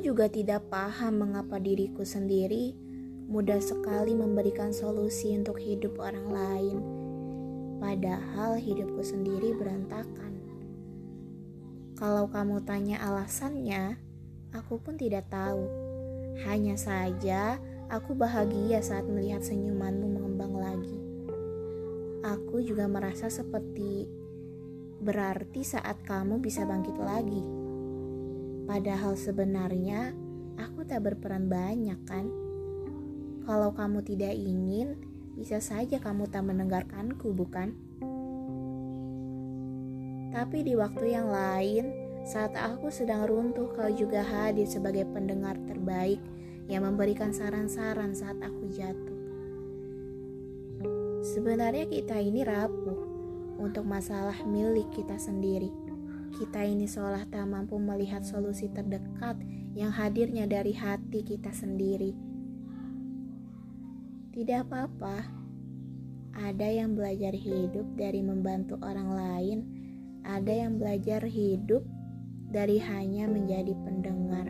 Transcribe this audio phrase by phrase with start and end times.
[0.00, 2.74] juga tidak paham mengapa diriku sendiri
[3.30, 6.76] mudah sekali memberikan solusi untuk hidup orang lain,
[7.78, 10.34] padahal hidupku sendiri berantakan.
[11.94, 14.02] Kalau kamu tanya alasannya,
[14.50, 15.62] aku pun tidak tahu.
[16.42, 20.98] Hanya saja, aku bahagia saat melihat senyumanmu mengembang lagi.
[22.26, 24.10] Aku juga merasa seperti
[25.00, 27.69] berarti saat kamu bisa bangkit lagi.
[28.70, 30.14] Padahal sebenarnya
[30.54, 32.30] aku tak berperan banyak, kan?
[33.42, 34.94] Kalau kamu tidak ingin,
[35.34, 37.74] bisa saja kamu tak mendengarkanku, bukan?
[40.30, 41.90] Tapi di waktu yang lain,
[42.22, 46.22] saat aku sedang runtuh, kau juga hadir sebagai pendengar terbaik
[46.70, 49.18] yang memberikan saran-saran saat aku jatuh.
[51.26, 53.02] Sebenarnya kita ini rapuh
[53.58, 55.89] untuk masalah milik kita sendiri.
[56.34, 59.38] Kita ini seolah tak mampu melihat solusi terdekat
[59.74, 62.30] yang hadirnya dari hati kita sendiri
[64.30, 65.26] tidak apa-apa.
[66.38, 69.58] Ada yang belajar hidup dari membantu orang lain,
[70.22, 71.82] ada yang belajar hidup
[72.48, 74.48] dari hanya menjadi pendengar.